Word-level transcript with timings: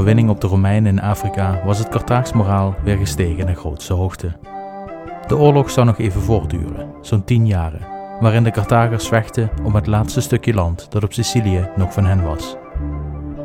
Overwinning 0.00 0.30
op 0.30 0.40
de 0.40 0.46
Romeinen 0.46 0.92
in 0.92 1.02
Afrika 1.02 1.60
was 1.64 1.78
het 1.78 1.88
Carthaags 1.88 2.32
moraal 2.32 2.74
weer 2.84 2.96
gestegen 2.96 3.46
naar 3.46 3.54
grootste 3.54 3.92
hoogte. 3.92 4.32
De 5.26 5.36
oorlog 5.36 5.70
zou 5.70 5.86
nog 5.86 5.98
even 5.98 6.20
voortduren, 6.20 6.90
zo'n 7.00 7.24
tien 7.24 7.46
jaren, 7.46 7.80
waarin 8.20 8.42
de 8.42 8.50
Carthagers 8.50 9.08
vechten 9.08 9.50
om 9.62 9.74
het 9.74 9.86
laatste 9.86 10.20
stukje 10.20 10.54
land 10.54 10.86
dat 10.90 11.04
op 11.04 11.12
Sicilië 11.12 11.68
nog 11.76 11.92
van 11.92 12.04
hen 12.04 12.22
was. 12.22 12.56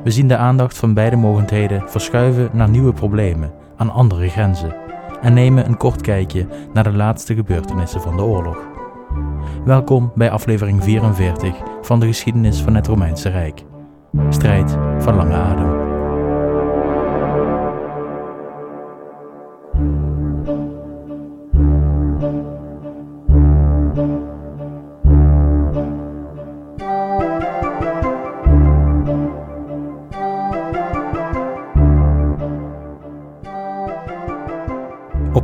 We 0.04 0.12
zien 0.12 0.28
de 0.28 0.38
aandacht 0.38 0.78
van 0.78 0.94
beide 0.94 1.16
mogendheden 1.16 1.90
verschuiven 1.90 2.50
naar 2.54 2.70
nieuwe 2.70 2.94
problemen 2.94 3.52
aan 3.78 3.94
andere 3.94 4.30
grenzen 4.30 4.76
en 5.22 5.34
nemen 5.34 5.66
een 5.66 5.78
kort 5.78 6.02
kijkje 6.02 6.48
naar 6.74 6.84
de 6.84 6.94
laatste 6.94 7.36
gebeurtenissen 7.36 8.02
van 8.02 8.18
de 8.18 8.24
oorlog. 8.24 8.58
Welkom 9.66 10.12
bij 10.16 10.32
aflevering 10.32 10.84
44 10.84 11.56
van 11.82 12.00
de 12.00 12.06
geschiedenis 12.06 12.62
van 12.62 12.76
het 12.76 12.88
Romeinse 12.88 13.30
Rijk. 13.30 13.64
Strijd 14.30 14.78
van 15.00 15.16
lange 15.16 15.36
adem. 15.36 15.85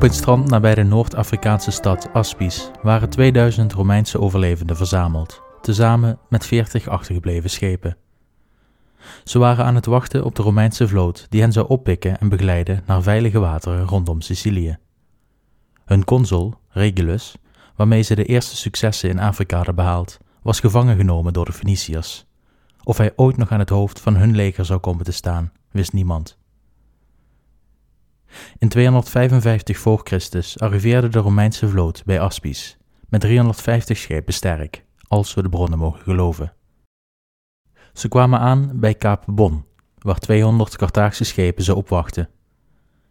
Op 0.02 0.08
het 0.08 0.16
strand 0.16 0.50
nabij 0.50 0.76
de 0.76 0.84
Noord-Afrikaanse 0.84 1.72
stad 1.72 2.14
Aspis 2.14 2.72
waren 2.82 3.10
2000 3.10 3.74
Romeinse 3.74 4.20
overlevenden 4.20 4.76
verzameld, 4.76 5.42
tezamen 5.62 6.20
met 6.30 6.46
40 6.46 6.88
achtergebleven 6.88 7.50
schepen. 7.50 7.98
Ze 9.24 9.40
waren 9.40 9.66
aan 9.66 9.76
het 9.76 9.86
wachten 9.86 10.24
op 10.24 10.36
de 10.36 10.42
Romeinse 10.42 10.88
vloot 10.88 11.26
die 11.30 11.42
hen 11.42 11.52
zou 11.52 11.68
oppikken 11.68 12.20
en 12.20 12.30
begeleiden 12.30 12.84
naar 12.86 13.02
veilige 13.02 13.40
wateren 13.40 13.86
rondom 13.86 14.22
Sicilië. 14.22 14.78
Hun 15.86 16.06
consul, 16.06 16.54
Regulus, 16.70 17.36
waarmee 17.76 18.02
ze 18.02 18.16
de 18.16 18.26
eerste 18.26 18.56
successen 18.56 19.10
in 19.10 19.20
Afrika 19.20 19.56
hadden 19.56 19.76
behaald, 19.76 20.18
was 20.42 20.60
gevangen 20.60 20.98
genomen 20.98 21.34
door 21.34 21.46
de 21.46 21.54
Feniciërs. 21.54 22.26
Of 22.84 22.98
hij 22.98 23.14
ooit 23.16 23.38
nog 23.38 23.52
aan 23.52 23.60
het 23.60 23.70
hoofd 23.70 24.00
van 24.00 24.16
hun 24.16 24.36
leger 24.36 24.66
zou 24.66 24.80
komen 24.80 25.06
te 25.06 25.12
staan, 25.12 25.52
wist 25.72 25.94
niemand. 25.94 26.40
In 28.58 28.70
255 28.70 29.78
voor 29.78 30.02
Christus 30.04 30.60
arriveerde 30.60 31.08
de 31.08 31.20
Romeinse 31.20 31.70
vloot 31.70 32.04
bij 32.06 32.20
Aspis, 32.20 32.78
met 33.10 33.22
350 33.22 33.98
schepen 33.98 34.34
sterk, 34.34 34.86
als 35.08 35.34
we 35.34 35.42
de 35.42 35.50
bronnen 35.50 35.80
mogen 35.80 36.02
geloven. 36.02 36.54
Ze 37.94 38.08
kwamen 38.08 38.40
aan 38.40 38.72
bij 38.74 38.94
Kaap 38.94 39.24
Bon, 39.28 39.66
waar 39.98 40.20
200 40.20 40.78
Carthaagse 40.78 41.24
schepen 41.24 41.64
ze 41.64 41.76
opwachten. 41.76 42.30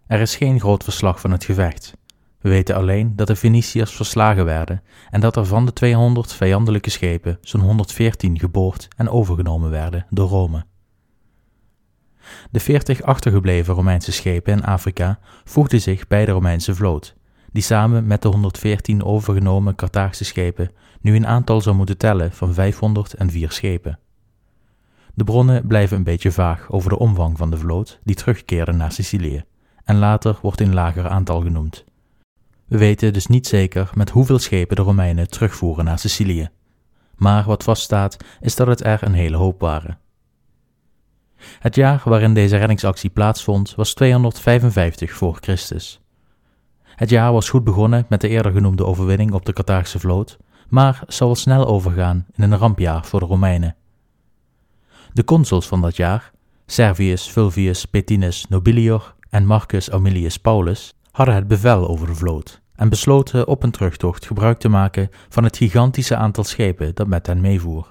Er 0.06 0.20
is 0.20 0.36
geen 0.36 0.60
groot 0.60 0.84
verslag 0.84 1.20
van 1.20 1.30
het 1.30 1.44
gevecht. 1.44 1.98
We 2.40 2.48
weten 2.48 2.76
alleen 2.76 3.16
dat 3.16 3.26
de 3.26 3.36
Feniciërs 3.36 3.92
verslagen 3.92 4.44
werden 4.44 4.82
en 5.10 5.20
dat 5.20 5.36
er 5.36 5.46
van 5.46 5.66
de 5.66 5.72
200 5.72 6.32
vijandelijke 6.32 6.90
schepen 6.90 7.38
zo'n 7.40 7.60
114 7.60 8.38
geboord 8.38 8.88
en 8.96 9.08
overgenomen 9.08 9.70
werden 9.70 10.06
door 10.10 10.28
Rome. 10.28 10.64
De 12.50 12.60
40 12.60 13.02
achtergebleven 13.02 13.74
Romeinse 13.74 14.12
schepen 14.12 14.52
in 14.52 14.64
Afrika 14.64 15.18
voegden 15.44 15.80
zich 15.80 16.06
bij 16.06 16.24
de 16.24 16.30
Romeinse 16.30 16.74
vloot, 16.74 17.14
die 17.52 17.62
samen 17.62 18.06
met 18.06 18.22
de 18.22 18.28
114 18.28 19.04
overgenomen 19.04 19.74
Carthaagse 19.74 20.24
schepen 20.24 20.70
nu 21.00 21.16
een 21.16 21.26
aantal 21.26 21.60
zou 21.60 21.76
moeten 21.76 21.98
tellen 21.98 22.32
van 22.32 22.54
504 22.54 23.52
schepen. 23.52 23.98
De 25.14 25.24
bronnen 25.24 25.66
blijven 25.66 25.96
een 25.96 26.04
beetje 26.04 26.32
vaag 26.32 26.70
over 26.70 26.90
de 26.90 26.98
omvang 26.98 27.36
van 27.36 27.50
de 27.50 27.56
vloot 27.56 28.00
die 28.04 28.14
terugkeerde 28.14 28.72
naar 28.72 28.92
Sicilië, 28.92 29.44
en 29.84 29.98
later 29.98 30.38
wordt 30.42 30.60
een 30.60 30.74
lager 30.74 31.08
aantal 31.08 31.40
genoemd. 31.40 31.84
We 32.66 32.78
weten 32.78 33.12
dus 33.12 33.26
niet 33.26 33.46
zeker 33.46 33.90
met 33.94 34.10
hoeveel 34.10 34.38
schepen 34.38 34.76
de 34.76 34.82
Romeinen 34.82 35.30
terugvoeren 35.30 35.84
naar 35.84 35.98
Sicilië. 35.98 36.48
Maar 37.16 37.44
wat 37.44 37.62
vaststaat 37.62 38.16
is 38.40 38.56
dat 38.56 38.66
het 38.66 38.84
er 38.84 39.02
een 39.02 39.14
hele 39.14 39.36
hoop 39.36 39.60
waren. 39.60 39.98
Het 41.58 41.74
jaar 41.74 42.02
waarin 42.04 42.34
deze 42.34 42.56
reddingsactie 42.56 43.10
plaatsvond 43.10 43.74
was 43.74 43.94
255 43.94 45.12
voor 45.12 45.38
Christus. 45.40 46.00
Het 46.82 47.10
jaar 47.10 47.32
was 47.32 47.48
goed 47.48 47.64
begonnen 47.64 48.06
met 48.08 48.20
de 48.20 48.28
eerder 48.28 48.52
genoemde 48.52 48.84
overwinning 48.84 49.32
op 49.32 49.46
de 49.46 49.52
Carthaagse 49.52 49.98
vloot, 49.98 50.38
maar 50.68 51.02
zal 51.06 51.34
snel 51.34 51.66
overgaan 51.66 52.26
in 52.36 52.42
een 52.42 52.58
rampjaar 52.58 53.04
voor 53.04 53.20
de 53.20 53.26
Romeinen. 53.26 53.76
De 55.12 55.24
consuls 55.24 55.66
van 55.66 55.80
dat 55.80 55.96
jaar, 55.96 56.30
Servius 56.66 57.26
Fulvius 57.26 57.84
Petinus 57.84 58.46
Nobilior 58.48 59.14
en 59.30 59.46
Marcus 59.46 59.90
Aemilius 59.90 60.36
Paulus, 60.36 60.94
hadden 61.10 61.34
het 61.34 61.48
bevel 61.48 61.88
over 61.88 62.06
de 62.06 62.14
vloot 62.14 62.60
en 62.74 62.88
besloten 62.88 63.48
op 63.48 63.62
een 63.62 63.70
terugtocht 63.70 64.26
gebruik 64.26 64.58
te 64.58 64.68
maken 64.68 65.08
van 65.28 65.44
het 65.44 65.56
gigantische 65.56 66.16
aantal 66.16 66.44
schepen 66.44 66.94
dat 66.94 67.06
met 67.06 67.26
hen 67.26 67.40
meevoer. 67.40 67.86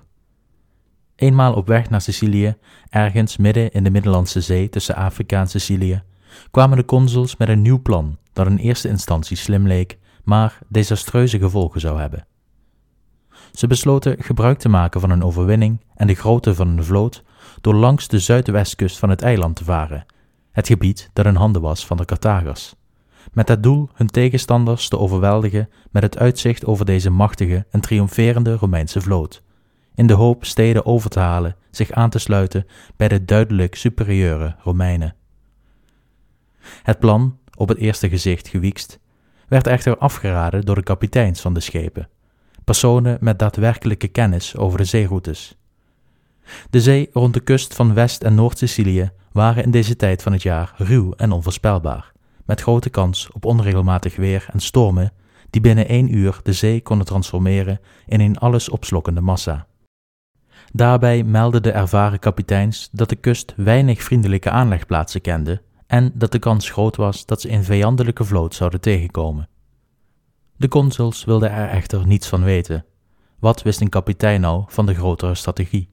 Eenmaal 1.20 1.54
op 1.54 1.68
weg 1.68 1.90
naar 1.90 2.02
Sicilië, 2.02 2.56
ergens 2.90 3.38
midden 3.38 3.72
in 3.72 3.84
de 3.84 3.90
Middellandse 3.90 4.42
Zee 4.42 4.70
tussen 4.70 4.96
Afrika 4.96 5.40
en 5.40 5.48
Sicilië, 5.48 6.04
kwamen 6.52 6.78
de 6.78 6.86
consuls 6.86 7.38
met 7.38 7.50
een 7.50 7.62
nieuw 7.62 7.82
plan 7.82 8.18
dat 8.34 8.48
in 8.48 8.58
eerste 8.58 8.88
instantie 8.88 9.38
slim 9.38 9.68
leek, 9.68 9.98
maar 10.24 10.60
desastreuze 10.68 11.40
gevolgen 11.40 11.82
zou 11.82 12.00
hebben. 12.00 12.28
Ze 13.52 13.68
besloten 13.68 14.24
gebruik 14.24 14.60
te 14.60 14.70
maken 14.70 15.02
van 15.02 15.10
een 15.10 15.24
overwinning 15.24 15.84
en 15.96 16.08
de 16.08 16.14
grootte 16.14 16.56
van 16.56 16.68
een 16.68 16.84
vloot 16.84 17.24
door 17.62 17.76
langs 17.76 18.08
de 18.08 18.20
zuidwestkust 18.20 19.00
van 19.00 19.10
het 19.10 19.22
eiland 19.22 19.56
te 19.56 19.64
varen, 19.64 20.06
het 20.52 20.68
gebied 20.68 21.10
dat 21.14 21.26
in 21.26 21.36
handen 21.36 21.62
was 21.62 21.86
van 21.86 21.98
de 21.98 22.06
Carthagers, 22.06 22.76
met 23.34 23.48
het 23.48 23.64
doel 23.64 23.90
hun 23.94 24.08
tegenstanders 24.08 24.90
te 24.90 24.98
overweldigen 24.98 25.70
met 25.92 26.04
het 26.04 26.18
uitzicht 26.18 26.66
over 26.66 26.86
deze 26.86 27.10
machtige 27.10 27.66
en 27.72 27.82
triomferende 27.82 28.56
Romeinse 28.56 29.02
vloot 29.02 29.44
in 30.00 30.08
de 30.08 30.14
hoop 30.14 30.46
steden 30.46 30.86
over 30.86 31.10
te 31.10 31.20
halen 31.20 31.56
zich 31.72 31.92
aan 31.92 32.10
te 32.10 32.20
sluiten 32.20 32.68
bij 32.96 33.08
de 33.08 33.26
duidelijk 33.26 33.76
superieure 33.76 34.56
Romeinen. 34.64 35.16
Het 36.84 37.00
plan, 37.00 37.38
op 37.56 37.68
het 37.68 37.78
eerste 37.78 38.10
gezicht 38.10 38.48
gewiekst, 38.48 39.00
werd 39.48 39.68
echter 39.68 39.98
afgeraden 39.98 40.66
door 40.66 40.76
de 40.76 40.84
kapiteins 40.84 41.42
van 41.42 41.54
de 41.54 41.60
schepen, 41.60 42.10
personen 42.64 43.18
met 43.22 43.40
daadwerkelijke 43.40 44.08
kennis 44.08 44.56
over 44.58 44.78
de 44.78 44.84
zeeroutes. 44.84 45.58
De 46.70 46.82
zee 46.82 47.10
rond 47.14 47.34
de 47.34 47.40
kust 47.40 47.76
van 47.76 47.94
West- 47.94 48.24
en 48.24 48.36
Noord-Sicilië 48.36 49.12
waren 49.32 49.64
in 49.64 49.72
deze 49.72 49.96
tijd 49.96 50.24
van 50.24 50.32
het 50.32 50.42
jaar 50.42 50.74
ruw 50.78 51.14
en 51.14 51.32
onvoorspelbaar, 51.32 52.12
met 52.46 52.62
grote 52.62 52.90
kans 52.90 53.32
op 53.32 53.46
onregelmatig 53.46 54.16
weer 54.16 54.48
en 54.52 54.60
stormen 54.60 55.14
die 55.50 55.62
binnen 55.62 55.88
één 55.88 56.16
uur 56.16 56.40
de 56.44 56.54
zee 56.54 56.82
konden 56.82 57.06
transformeren 57.06 57.80
in 58.06 58.20
een 58.20 58.38
alles 58.38 58.70
opslokkende 58.70 59.22
massa. 59.22 59.68
Daarbij 60.74 61.24
meldden 61.24 61.64
de 61.64 61.72
ervaren 61.72 62.20
kapiteins 62.20 62.90
dat 62.92 63.10
de 63.10 63.16
kust 63.16 63.54
weinig 63.56 64.04
vriendelijke 64.04 64.50
aanlegplaatsen 64.50 65.22
kende 65.22 65.62
en 65.88 66.12
dat 66.14 66.32
de 66.32 66.40
kans 66.40 66.70
groot 66.70 66.96
was 66.96 67.26
dat 67.26 67.42
ze 67.42 67.52
een 67.52 67.64
vijandelijke 67.64 68.24
vloot 68.24 68.56
zouden 68.56 68.82
tegenkomen. 68.82 69.50
De 70.58 70.68
consuls 70.68 71.24
wilden 71.24 71.52
er 71.52 71.70
echter 71.70 72.08
niets 72.08 72.28
van 72.28 72.44
weten. 72.44 72.86
Wat 73.40 73.62
wist 73.62 73.82
een 73.82 73.90
kapitein 73.90 74.42
nou 74.42 74.64
van 74.68 74.86
de 74.86 74.94
grotere 74.94 75.36
strategie? 75.36 75.90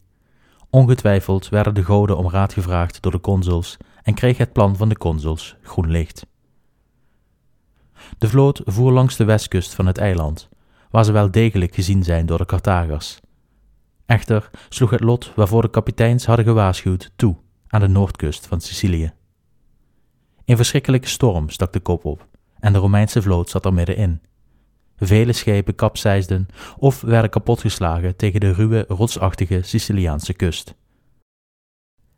Ongetwijfeld 0.70 1.48
werden 1.48 1.74
de 1.74 1.84
goden 1.84 2.16
om 2.16 2.30
raad 2.30 2.52
gevraagd 2.52 3.02
door 3.02 3.12
de 3.12 3.20
consuls 3.20 3.76
en 4.02 4.14
kreeg 4.14 4.38
het 4.38 4.52
plan 4.52 4.76
van 4.76 4.88
de 4.88 4.96
consuls 4.96 5.56
groen 5.62 5.90
licht. 5.90 6.26
De 8.18 8.28
vloot 8.28 8.60
voer 8.64 8.92
langs 8.92 9.16
de 9.16 9.24
westkust 9.24 9.74
van 9.74 9.86
het 9.86 9.98
eiland, 9.98 10.48
waar 10.90 11.04
ze 11.04 11.12
wel 11.12 11.30
degelijk 11.30 11.74
gezien 11.74 12.04
zijn 12.04 12.26
door 12.26 12.38
de 12.38 12.46
Carthagers, 12.46 13.20
Echter 14.06 14.50
sloeg 14.68 14.90
het 14.90 15.00
lot 15.00 15.32
waarvoor 15.34 15.62
de 15.62 15.70
kapiteins 15.70 16.26
hadden 16.26 16.44
gewaarschuwd 16.44 17.12
toe 17.16 17.36
aan 17.68 17.80
de 17.80 17.88
noordkust 17.88 18.46
van 18.46 18.60
Sicilië. 18.60 19.12
Een 20.44 20.56
verschrikkelijke 20.56 21.08
storm 21.08 21.48
stak 21.48 21.72
de 21.72 21.80
kop 21.80 22.04
op 22.04 22.26
en 22.58 22.72
de 22.72 22.78
Romeinse 22.78 23.22
vloot 23.22 23.50
zat 23.50 23.64
er 23.64 23.72
middenin. 23.72 24.20
Vele 24.96 25.32
schepen 25.32 25.74
kapseisden 25.74 26.48
of 26.78 27.00
werden 27.00 27.30
kapotgeslagen 27.30 28.16
tegen 28.16 28.40
de 28.40 28.52
ruwe, 28.52 28.84
rotsachtige 28.88 29.62
Siciliaanse 29.62 30.32
kust. 30.32 30.74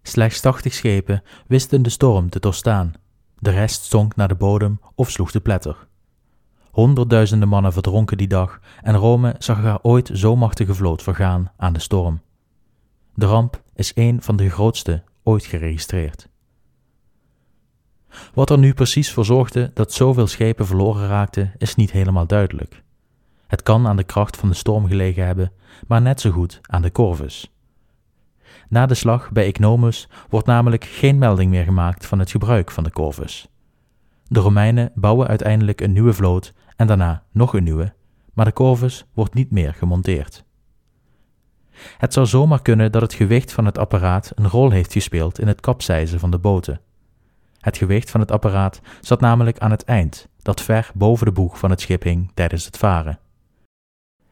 Slechts 0.02 0.40
tachtig 0.40 0.74
schepen 0.74 1.22
wisten 1.46 1.82
de 1.82 1.90
storm 1.90 2.30
te 2.30 2.40
doorstaan, 2.40 2.94
de 3.38 3.50
rest 3.50 3.84
zonk 3.84 4.16
naar 4.16 4.28
de 4.28 4.34
bodem 4.34 4.80
of 4.94 5.10
sloeg 5.10 5.30
te 5.30 5.40
pletter. 5.40 5.87
Honderdduizenden 6.70 7.48
mannen 7.48 7.72
verdronken 7.72 8.16
die 8.16 8.28
dag 8.28 8.60
en 8.82 8.96
Rome 8.96 9.34
zag 9.38 9.60
haar 9.60 9.78
ooit 9.82 10.10
zo 10.12 10.36
machtige 10.36 10.74
vloot 10.74 11.02
vergaan 11.02 11.52
aan 11.56 11.72
de 11.72 11.80
storm. 11.80 12.20
De 13.14 13.26
ramp 13.26 13.62
is 13.74 13.92
een 13.94 14.22
van 14.22 14.36
de 14.36 14.50
grootste 14.50 15.02
ooit 15.22 15.44
geregistreerd. 15.44 16.28
Wat 18.34 18.50
er 18.50 18.58
nu 18.58 18.74
precies 18.74 19.12
voor 19.12 19.24
zorgde 19.24 19.70
dat 19.74 19.92
zoveel 19.92 20.26
schepen 20.26 20.66
verloren 20.66 21.08
raakten, 21.08 21.52
is 21.58 21.74
niet 21.74 21.90
helemaal 21.90 22.26
duidelijk. 22.26 22.82
Het 23.46 23.62
kan 23.62 23.86
aan 23.86 23.96
de 23.96 24.04
kracht 24.04 24.36
van 24.36 24.48
de 24.48 24.54
storm 24.54 24.86
gelegen 24.86 25.26
hebben, 25.26 25.52
maar 25.86 26.02
net 26.02 26.20
zo 26.20 26.30
goed 26.30 26.60
aan 26.62 26.82
de 26.82 26.92
Corvus. 26.92 27.52
Na 28.68 28.86
de 28.86 28.94
slag 28.94 29.30
bij 29.30 29.44
Ecnomus 29.44 30.08
wordt 30.28 30.46
namelijk 30.46 30.84
geen 30.84 31.18
melding 31.18 31.50
meer 31.50 31.64
gemaakt 31.64 32.06
van 32.06 32.18
het 32.18 32.30
gebruik 32.30 32.70
van 32.70 32.84
de 32.84 32.90
Corvus. 32.90 33.48
De 34.26 34.40
Romeinen 34.40 34.90
bouwen 34.94 35.28
uiteindelijk 35.28 35.80
een 35.80 35.92
nieuwe 35.92 36.12
vloot 36.12 36.52
en 36.78 36.86
daarna 36.86 37.22
nog 37.32 37.54
een 37.54 37.64
nieuwe, 37.64 37.94
maar 38.32 38.44
de 38.44 38.52
Corvus 38.52 39.06
wordt 39.14 39.34
niet 39.34 39.50
meer 39.50 39.74
gemonteerd. 39.74 40.44
Het 41.98 42.12
zou 42.12 42.26
zomaar 42.26 42.62
kunnen 42.62 42.92
dat 42.92 43.02
het 43.02 43.14
gewicht 43.14 43.52
van 43.52 43.64
het 43.64 43.78
apparaat 43.78 44.32
een 44.34 44.48
rol 44.48 44.70
heeft 44.70 44.92
gespeeld 44.92 45.38
in 45.38 45.46
het 45.46 45.60
kapseizen 45.60 46.20
van 46.20 46.30
de 46.30 46.38
boten. 46.38 46.80
Het 47.60 47.76
gewicht 47.76 48.10
van 48.10 48.20
het 48.20 48.30
apparaat 48.30 48.80
zat 49.00 49.20
namelijk 49.20 49.58
aan 49.58 49.70
het 49.70 49.84
eind, 49.84 50.28
dat 50.42 50.60
ver 50.60 50.90
boven 50.94 51.26
de 51.26 51.32
boeg 51.32 51.58
van 51.58 51.70
het 51.70 51.80
schip 51.80 52.02
hing 52.02 52.30
tijdens 52.34 52.64
het 52.64 52.76
varen. 52.76 53.18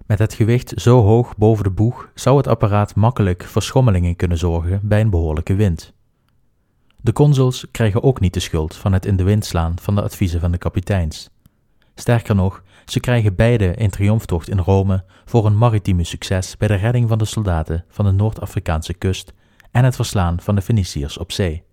Met 0.06 0.18
het 0.18 0.34
gewicht 0.34 0.72
zo 0.76 1.02
hoog 1.02 1.36
boven 1.36 1.64
de 1.64 1.70
boeg 1.70 2.10
zou 2.14 2.36
het 2.36 2.46
apparaat 2.46 2.94
makkelijk 2.94 3.44
voor 3.44 3.62
schommelingen 3.62 4.16
kunnen 4.16 4.38
zorgen 4.38 4.80
bij 4.82 5.00
een 5.00 5.10
behoorlijke 5.10 5.54
wind. 5.54 5.92
De 6.96 7.12
consuls 7.12 7.66
krijgen 7.70 8.02
ook 8.02 8.20
niet 8.20 8.34
de 8.34 8.40
schuld 8.40 8.76
van 8.76 8.92
het 8.92 9.06
in 9.06 9.16
de 9.16 9.24
wind 9.24 9.44
slaan 9.44 9.74
van 9.80 9.94
de 9.94 10.02
adviezen 10.02 10.40
van 10.40 10.50
de 10.50 10.58
kapiteins. 10.58 11.30
Sterker 11.98 12.34
nog, 12.34 12.62
ze 12.84 13.00
krijgen 13.00 13.34
beide 13.34 13.82
een 13.82 13.90
triomftocht 13.90 14.48
in 14.48 14.58
Rome 14.58 15.04
voor 15.24 15.46
een 15.46 15.58
maritieme 15.58 16.04
succes 16.04 16.56
bij 16.56 16.68
de 16.68 16.74
redding 16.74 17.08
van 17.08 17.18
de 17.18 17.24
soldaten 17.24 17.84
van 17.88 18.04
de 18.04 18.10
Noord-Afrikaanse 18.10 18.94
kust 18.94 19.32
en 19.70 19.84
het 19.84 19.96
verslaan 19.96 20.40
van 20.40 20.54
de 20.54 20.62
Feniciërs 20.62 21.18
op 21.18 21.32
zee. 21.32 21.64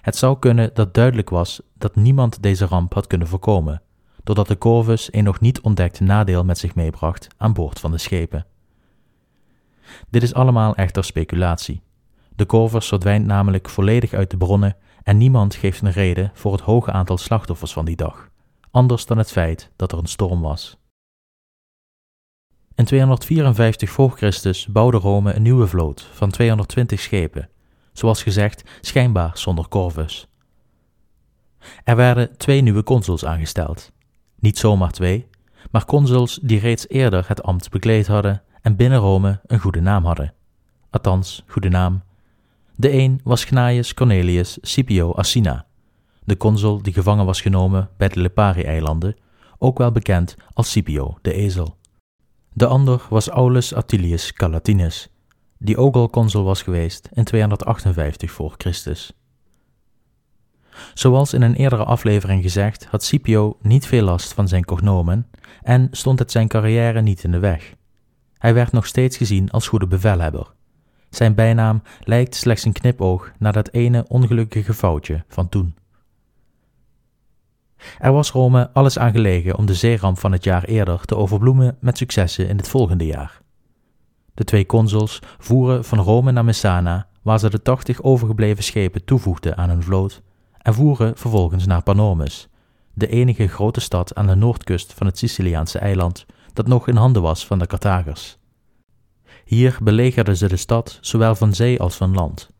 Het 0.00 0.16
zou 0.16 0.38
kunnen 0.38 0.70
dat 0.74 0.94
duidelijk 0.94 1.30
was 1.30 1.62
dat 1.74 1.96
niemand 1.96 2.42
deze 2.42 2.66
ramp 2.66 2.94
had 2.94 3.06
kunnen 3.06 3.28
voorkomen, 3.28 3.82
doordat 4.22 4.48
de 4.48 4.58
Corvus 4.58 5.12
een 5.12 5.24
nog 5.24 5.40
niet 5.40 5.60
ontdekt 5.60 6.00
nadeel 6.00 6.44
met 6.44 6.58
zich 6.58 6.74
meebracht 6.74 7.28
aan 7.36 7.52
boord 7.52 7.80
van 7.80 7.90
de 7.90 7.98
schepen. 7.98 8.46
Dit 10.10 10.22
is 10.22 10.34
allemaal 10.34 10.74
echter 10.74 11.04
speculatie. 11.04 11.82
De 12.36 12.46
Corvus 12.46 12.88
verdwijnt 12.88 13.26
namelijk 13.26 13.68
volledig 13.68 14.12
uit 14.12 14.30
de 14.30 14.36
bronnen 14.36 14.76
en 15.02 15.18
niemand 15.18 15.54
geeft 15.54 15.82
een 15.82 15.92
reden 15.92 16.30
voor 16.34 16.52
het 16.52 16.60
hoge 16.60 16.92
aantal 16.92 17.18
slachtoffers 17.18 17.72
van 17.72 17.84
die 17.84 17.96
dag, 17.96 18.30
anders 18.72 19.06
dan 19.06 19.18
het 19.18 19.32
feit 19.32 19.70
dat 19.76 19.92
er 19.92 19.98
een 19.98 20.06
storm 20.06 20.40
was. 20.40 20.76
In 22.74 22.84
254 22.84 23.90
voor 23.90 24.10
Christus 24.10 24.66
bouwde 24.66 24.96
Rome 24.96 25.34
een 25.34 25.42
nieuwe 25.42 25.66
vloot 25.66 26.08
van 26.12 26.30
220 26.30 27.00
schepen, 27.00 27.48
zoals 27.92 28.22
gezegd 28.22 28.62
schijnbaar 28.80 29.38
zonder 29.38 29.68
Corvus. 29.68 30.28
Er 31.84 31.96
werden 31.96 32.36
twee 32.36 32.60
nieuwe 32.60 32.82
consuls 32.82 33.24
aangesteld. 33.24 33.92
Niet 34.38 34.58
zomaar 34.58 34.90
twee, 34.90 35.26
maar 35.70 35.84
consuls 35.84 36.38
die 36.42 36.58
reeds 36.58 36.88
eerder 36.88 37.28
het 37.28 37.42
ambt 37.42 37.70
bekleed 37.70 38.06
hadden 38.06 38.42
en 38.62 38.76
binnen 38.76 38.98
Rome 38.98 39.40
een 39.46 39.60
goede 39.60 39.80
naam 39.80 40.04
hadden. 40.04 40.34
Althans, 40.90 41.44
goede 41.46 41.68
naam. 41.68 42.02
De 42.76 42.92
een 42.92 43.20
was 43.24 43.44
Gnaeus 43.44 43.94
Cornelius 43.94 44.58
Scipio 44.60 45.14
Asina, 45.14 45.66
de 46.24 46.36
consul 46.36 46.82
die 46.82 46.92
gevangen 46.92 47.26
was 47.26 47.40
genomen 47.40 47.90
bij 47.96 48.08
de 48.08 48.20
Lipari-eilanden, 48.20 49.16
ook 49.58 49.78
wel 49.78 49.92
bekend 49.92 50.36
als 50.52 50.70
Scipio 50.70 51.18
de 51.22 51.32
ezel. 51.32 51.76
De 52.52 52.66
ander 52.66 53.02
was 53.10 53.28
Aulus 53.28 53.74
Attilius 53.74 54.32
Calatinus, 54.32 55.08
die 55.58 55.76
ook 55.76 55.94
al 55.94 56.10
consul 56.10 56.44
was 56.44 56.62
geweest 56.62 57.08
in 57.12 57.24
258 57.24 58.30
voor 58.30 58.54
Christus. 58.56 59.12
Zoals 60.94 61.32
in 61.32 61.42
een 61.42 61.54
eerdere 61.54 61.84
aflevering 61.84 62.42
gezegd, 62.42 62.86
had 62.86 63.04
Scipio 63.04 63.56
niet 63.60 63.86
veel 63.86 64.04
last 64.04 64.32
van 64.32 64.48
zijn 64.48 64.64
cognomen 64.64 65.26
en 65.62 65.88
stond 65.90 66.18
het 66.18 66.30
zijn 66.30 66.48
carrière 66.48 67.00
niet 67.00 67.24
in 67.24 67.30
de 67.30 67.38
weg. 67.38 67.74
Hij 68.38 68.54
werd 68.54 68.72
nog 68.72 68.86
steeds 68.86 69.16
gezien 69.16 69.50
als 69.50 69.68
goede 69.68 69.86
bevelhebber. 69.86 70.52
Zijn 71.10 71.34
bijnaam 71.34 71.82
lijkt 72.00 72.34
slechts 72.34 72.64
een 72.64 72.72
knipoog 72.72 73.32
naar 73.38 73.52
dat 73.52 73.72
ene 73.72 74.04
ongelukkige 74.08 74.74
foutje 74.74 75.24
van 75.28 75.48
toen. 75.48 75.74
Er 77.98 78.12
was 78.12 78.30
Rome 78.30 78.70
alles 78.72 78.98
aan 78.98 79.12
gelegen 79.12 79.58
om 79.58 79.66
de 79.66 79.74
zeeramp 79.74 80.18
van 80.18 80.32
het 80.32 80.44
jaar 80.44 80.64
eerder 80.64 81.00
te 81.04 81.16
overbloemen 81.16 81.76
met 81.80 81.98
successen 81.98 82.48
in 82.48 82.56
het 82.56 82.68
volgende 82.68 83.06
jaar. 83.06 83.40
De 84.34 84.44
twee 84.44 84.66
consuls 84.66 85.18
voeren 85.38 85.84
van 85.84 85.98
Rome 85.98 86.32
naar 86.32 86.44
Messana, 86.44 87.06
waar 87.22 87.38
ze 87.38 87.50
de 87.50 87.62
tachtig 87.62 88.02
overgebleven 88.02 88.64
schepen 88.64 89.04
toevoegden 89.04 89.56
aan 89.56 89.68
hun 89.68 89.82
vloot, 89.82 90.22
en 90.58 90.74
voeren 90.74 91.16
vervolgens 91.16 91.66
naar 91.66 91.82
Panormus, 91.82 92.48
de 92.94 93.06
enige 93.06 93.48
grote 93.48 93.80
stad 93.80 94.14
aan 94.14 94.26
de 94.26 94.34
noordkust 94.34 94.92
van 94.92 95.06
het 95.06 95.18
Siciliaanse 95.18 95.78
eiland 95.78 96.26
dat 96.52 96.66
nog 96.66 96.88
in 96.88 96.96
handen 96.96 97.22
was 97.22 97.46
van 97.46 97.58
de 97.58 97.66
Carthagers. 97.66 98.38
Hier 99.44 99.78
belegerden 99.82 100.36
ze 100.36 100.48
de 100.48 100.56
stad 100.56 100.98
zowel 101.00 101.34
van 101.34 101.54
zee 101.54 101.80
als 101.80 101.96
van 101.96 102.14
land. 102.14 102.50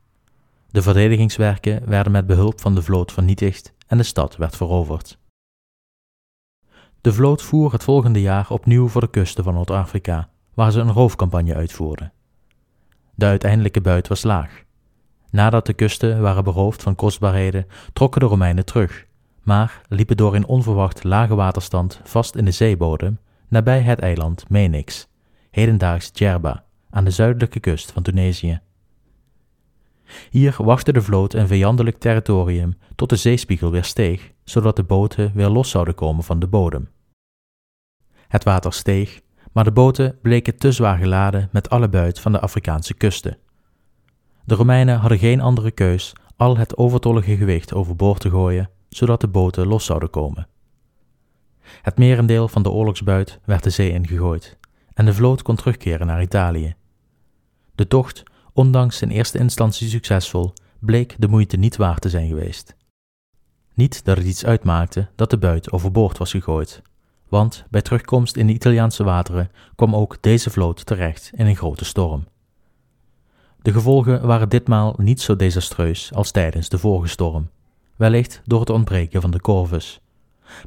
De 0.71 0.83
verdedigingswerken 0.83 1.89
werden 1.89 2.13
met 2.13 2.27
behulp 2.27 2.61
van 2.61 2.75
de 2.75 2.83
vloot 2.83 3.13
vernietigd 3.13 3.73
en 3.93 3.99
de 3.99 4.05
stad 4.05 4.37
werd 4.37 4.57
veroverd. 4.57 5.19
De 7.01 7.13
vloot 7.13 7.43
voer 7.43 7.73
het 7.73 7.85
volgende 7.85 8.21
jaar 8.21 8.51
opnieuw 8.51 8.89
voor 8.89 9.01
de 9.01 9.11
kusten 9.11 9.45
van 9.45 9.55
Noord-Afrika, 9.55 10.29
waar 10.55 10.73
ze 10.73 10.81
een 10.81 10.93
roofcampagne 10.93 11.55
uitvoerden. 11.55 12.13
De 13.15 13.25
uiteindelijke 13.25 13.81
buit 13.81 14.09
was 14.09 14.23
laag. 14.23 14.63
Nadat 15.31 15.67
de 15.67 15.73
kusten 15.73 16.21
waren 16.21 16.45
beroofd 16.45 16.83
van 16.83 16.95
kostbaarheden, 16.95 17.67
trokken 17.93 18.21
de 18.21 18.27
Romeinen 18.27 18.65
terug, 18.65 19.07
maar 19.43 19.83
liepen 19.89 20.17
door 20.17 20.35
een 20.35 20.47
onverwacht 20.47 21.05
lage 21.05 21.35
waterstand 21.35 22.01
vast 22.05 22.37
in 22.37 22.45
de 22.45 22.51
zeebodem 22.51 23.19
nabij 23.49 23.81
het 23.81 23.99
eiland 23.99 24.49
Menix, 24.49 25.09
hedendaags 25.51 26.13
Djerba, 26.13 26.65
aan 26.91 27.05
de 27.05 27.11
zuidelijke 27.11 27.61
kust 27.61 27.93
van 27.93 28.03
Tunesië. 28.03 28.61
Hier 30.31 30.55
wachtte 30.59 30.93
de 30.93 31.03
vloot 31.03 31.35
een 31.35 31.47
vijandelijk 31.47 31.99
territorium 31.99 32.75
tot 32.95 33.09
de 33.09 33.17
zeespiegel 33.17 33.71
weer 33.71 33.85
steeg, 33.85 34.33
zodat 34.45 34.77
de 34.77 34.83
boten 34.83 35.33
weer 35.35 35.49
los 35.49 35.71
zouden 35.71 35.95
komen 35.95 36.25
van 36.25 36.39
de 36.39 36.47
bodem. 36.47 36.89
Het 38.29 38.45
water 38.45 38.73
steeg, 38.73 39.21
maar 39.53 39.65
de 39.65 39.73
boten 39.73 40.19
bleken 40.23 40.57
te 40.57 40.73
zwaar 40.73 40.99
geladen 40.99 41.49
met 41.53 41.71
alle 41.71 41.89
buit 41.89 42.21
van 42.21 42.33
de 42.33 42.41
Afrikaanse 42.41 42.95
kusten. 42.95 43.39
De 44.45 44.55
Romeinen 44.55 44.99
hadden 44.99 45.19
geen 45.19 45.41
andere 45.41 45.71
keus 45.71 46.13
al 46.37 46.57
het 46.57 46.77
overtollige 46.77 47.37
gewicht 47.37 47.75
overboord 47.75 48.21
te 48.21 48.31
gooien, 48.31 48.71
zodat 48.89 49.21
de 49.21 49.29
boten 49.29 49.67
los 49.67 49.85
zouden 49.85 50.11
komen. 50.11 50.47
Het 51.83 51.99
merendeel 51.99 52.49
van 52.49 52.63
de 52.63 52.71
oorlogsbuit 52.71 53.41
werd 53.45 53.63
de 53.63 53.71
zee 53.71 53.91
ingegooid 53.91 54.59
en 54.95 55.05
de 55.05 55.15
vloot 55.15 55.43
kon 55.43 55.57
terugkeren 55.57 56.07
naar 56.07 56.23
Italië. 56.23 56.75
De 57.75 57.87
tocht, 57.87 58.23
ondanks 58.53 59.03
in 59.03 59.11
eerste 59.11 59.39
instantie 59.39 59.89
succesvol, 59.89 60.53
bleek 60.79 61.15
de 61.19 61.29
moeite 61.29 61.57
niet 61.57 61.77
waard 61.77 62.01
te 62.01 62.09
zijn 62.09 62.29
geweest. 62.29 62.75
Niet 63.75 64.05
dat 64.05 64.17
het 64.17 64.27
iets 64.27 64.45
uitmaakte 64.45 65.09
dat 65.15 65.31
de 65.31 65.39
buit 65.39 65.73
overboord 65.73 66.19
was 66.19 66.31
gegooid, 66.31 66.83
want 67.29 67.65
bij 67.71 67.83
terugkomst 67.83 68.37
in 68.37 68.47
de 68.47 68.53
Italiaanse 68.53 69.05
wateren 69.05 69.51
kwam 69.75 69.95
ook 69.95 70.17
deze 70.21 70.51
vloot 70.51 70.87
terecht 70.87 71.31
in 71.35 71.47
een 71.47 71.57
grote 71.57 71.85
storm. 71.85 72.25
De 73.63 73.73
gevolgen 73.73 74.27
waren 74.27 74.49
ditmaal 74.49 74.95
niet 74.97 75.21
zo 75.21 75.37
desastreus 75.37 76.13
als 76.15 76.31
tijdens 76.31 76.69
de 76.69 76.79
vorige 76.79 77.09
storm, 77.09 77.51
wellicht 77.97 78.43
door 78.45 78.61
het 78.61 78.71
ontbreken 78.71 79.21
van 79.21 79.31
de 79.31 79.41
Corvus. 79.41 80.01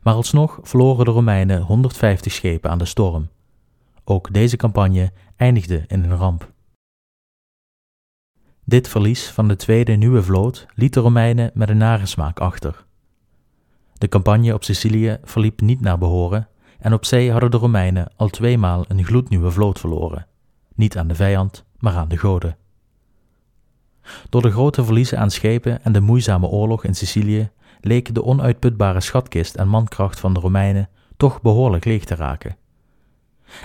Maar 0.04 0.14
alsnog 0.14 0.60
verloren 0.62 1.06
de 1.06 1.12
Romeinen 1.12 1.62
150 1.62 2.32
schepen 2.32 2.70
aan 2.70 2.78
de 2.78 2.86
storm. 2.86 3.30
Ook 4.04 4.34
deze 4.34 4.58
campagne 4.58 5.12
eindigde 5.36 5.84
in 5.88 6.04
een 6.04 6.18
ramp. 6.18 6.54
Dit 8.68 8.88
verlies 8.88 9.30
van 9.30 9.48
de 9.48 9.56
tweede 9.56 9.92
nieuwe 9.92 10.24
vloot 10.24 10.66
liet 10.76 10.94
de 10.94 11.00
Romeinen 11.00 11.52
met 11.54 11.70
een 11.70 11.78
nagesmaak 11.78 12.40
achter. 12.40 12.86
De 13.94 14.08
campagne 14.08 14.54
op 14.54 14.64
Sicilië 14.64 15.18
verliep 15.24 15.62
niet 15.62 15.82
naar 15.82 15.98
behoren 15.98 16.48
en 16.80 16.94
op 16.94 17.06
zee 17.06 17.32
hadden 17.32 17.52
de 17.52 17.58
Romeinen 17.58 18.12
al 18.16 18.30
tweemaal 18.30 18.86
een 18.88 19.06
gloednieuwe 19.06 19.52
vloot 19.52 19.80
verloren, 19.80 20.28
niet 20.76 20.98
aan 20.98 21.08
de 21.08 21.16
vijand, 21.16 21.66
maar 21.78 21.96
aan 21.96 22.08
de 22.08 22.18
goden. 22.18 22.58
Door 24.30 24.42
de 24.42 24.52
grote 24.52 24.84
verliezen 24.84 25.20
aan 25.20 25.32
schepen 25.32 25.84
en 25.84 25.92
de 25.92 26.02
moeizame 26.02 26.48
oorlog 26.48 26.84
in 26.84 26.96
Sicilië 26.96 27.50
leek 27.82 28.14
de 28.14 28.24
onuitputbare 28.24 29.02
schatkist 29.02 29.56
en 29.56 29.68
mankracht 29.68 30.20
van 30.20 30.34
de 30.34 30.40
Romeinen 30.40 30.90
toch 31.18 31.42
behoorlijk 31.42 31.86
leeg 31.86 32.04
te 32.04 32.16
raken. 32.16 32.58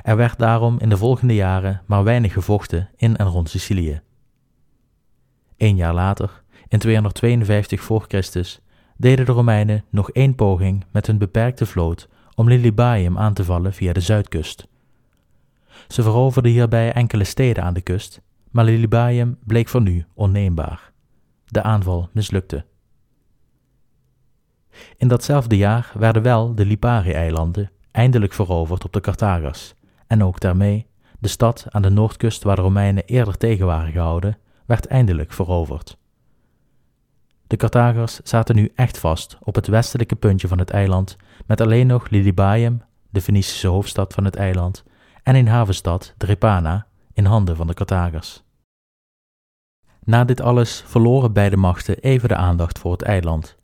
Er 0.02 0.16
werd 0.16 0.38
daarom 0.38 0.78
in 0.78 0.88
de 0.88 0.96
volgende 0.96 1.34
jaren 1.34 1.82
maar 1.86 2.04
weinig 2.04 2.32
gevochten 2.32 2.88
in 2.96 3.16
en 3.16 3.26
rond 3.26 3.50
Sicilië. 3.50 4.00
Een 5.60 5.76
jaar 5.76 5.94
later, 5.94 6.42
in 6.68 6.78
252 6.78 7.80
voor 7.80 8.04
Christus, 8.08 8.60
deden 8.96 9.26
de 9.26 9.32
Romeinen 9.32 9.84
nog 9.90 10.10
één 10.10 10.34
poging 10.34 10.84
met 10.90 11.06
hun 11.06 11.18
beperkte 11.18 11.66
vloot 11.66 12.08
om 12.34 12.48
Lilybaeum 12.48 13.18
aan 13.18 13.34
te 13.34 13.44
vallen 13.44 13.72
via 13.72 13.92
de 13.92 14.00
zuidkust. 14.00 14.66
Ze 15.88 16.02
veroverden 16.02 16.52
hierbij 16.52 16.92
enkele 16.92 17.24
steden 17.24 17.64
aan 17.64 17.74
de 17.74 17.80
kust 17.80 18.20
maar 18.50 18.64
Lilybaeum 18.64 19.38
bleek 19.44 19.68
voor 19.68 19.82
nu 19.82 20.04
onneembaar. 20.14 20.92
De 21.46 21.62
aanval 21.62 22.08
mislukte. 22.12 22.64
In 24.96 25.08
datzelfde 25.08 25.56
jaar 25.56 25.92
werden 25.94 26.22
wel 26.22 26.54
de 26.54 26.64
Lipari-eilanden 26.64 27.70
eindelijk 27.90 28.32
veroverd 28.32 28.84
op 28.84 28.92
de 28.92 29.00
Carthagers 29.00 29.74
en 30.06 30.24
ook 30.24 30.40
daarmee 30.40 30.86
de 31.18 31.28
stad 31.28 31.66
aan 31.68 31.82
de 31.82 31.90
noordkust 31.90 32.42
waar 32.42 32.56
de 32.56 32.62
Romeinen 32.62 33.04
eerder 33.04 33.36
tegen 33.36 33.66
waren 33.66 33.92
gehouden, 33.92 34.38
werd 34.70 34.86
eindelijk 34.86 35.32
veroverd. 35.32 35.98
De 37.46 37.56
Carthagers 37.56 38.20
zaten 38.22 38.54
nu 38.54 38.72
echt 38.74 38.98
vast 38.98 39.38
op 39.40 39.54
het 39.54 39.66
westelijke 39.66 40.16
puntje 40.16 40.48
van 40.48 40.58
het 40.58 40.70
eiland, 40.70 41.16
met 41.46 41.60
alleen 41.60 41.86
nog 41.86 42.08
Lilybaeum, 42.08 42.82
de 43.08 43.20
Fenicische 43.20 43.68
hoofdstad 43.68 44.14
van 44.14 44.24
het 44.24 44.36
eiland, 44.36 44.84
en 45.22 45.34
een 45.34 45.48
havenstad, 45.48 46.14
Drepana, 46.16 46.86
in 47.12 47.24
handen 47.24 47.56
van 47.56 47.66
de 47.66 47.74
Carthagers. 47.74 48.42
Na 50.04 50.24
dit 50.24 50.40
alles 50.40 50.82
verloren 50.86 51.32
beide 51.32 51.56
machten 51.56 51.98
even 51.98 52.28
de 52.28 52.36
aandacht 52.36 52.78
voor 52.78 52.92
het 52.92 53.02
eiland. 53.02 53.56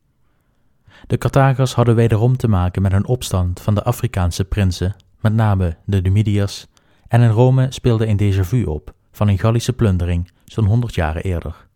De 1.07 1.19
Carthagers 1.19 1.75
hadden 1.75 1.95
wederom 1.95 2.37
te 2.37 2.49
maken 2.49 2.83
met 2.83 2.93
een 2.93 3.07
opstand 3.07 3.61
van 3.61 3.75
de 3.75 3.85
Afrikaanse 3.85 4.45
prinsen, 4.45 4.97
met 5.21 5.35
name 5.35 5.77
de 5.85 6.01
Numidiërs, 6.01 6.67
en 7.09 7.21
in 7.21 7.31
Rome 7.31 7.67
speelde 7.71 8.07
een 8.07 8.21
déjà 8.21 8.47
vu 8.49 8.65
op 8.65 8.95
van 9.13 9.29
een 9.29 9.39
Gallische 9.39 9.73
plundering 9.73 10.35
zo'n 10.47 10.65
honderd 10.65 10.95
jaren 10.95 11.23
eerder. 11.23 11.67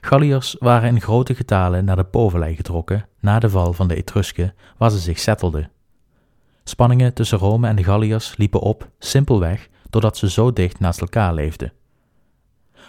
Galliërs 0.00 0.56
waren 0.58 0.88
in 0.88 1.00
grote 1.00 1.34
getalen 1.34 1.84
naar 1.84 1.96
de 1.96 2.04
Povellei 2.04 2.56
getrokken 2.56 3.06
na 3.20 3.38
de 3.38 3.50
val 3.50 3.72
van 3.72 3.88
de 3.88 3.94
Etrusken, 3.94 4.54
waar 4.76 4.90
ze 4.90 4.98
zich 4.98 5.18
settelden. 5.18 5.70
Spanningen 6.64 7.14
tussen 7.14 7.38
Rome 7.38 7.68
en 7.68 7.76
de 7.76 7.84
Galliërs 7.84 8.36
liepen 8.36 8.60
op 8.60 8.90
simpelweg 8.98 9.68
doordat 9.90 10.16
ze 10.16 10.30
zo 10.30 10.52
dicht 10.52 10.80
naast 10.80 11.00
elkaar 11.00 11.34
leefden. 11.34 11.72